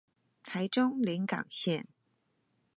[0.43, 1.83] 臺中臨港線